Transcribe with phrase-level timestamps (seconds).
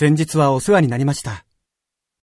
[0.00, 1.47] 先日はお世話になりました。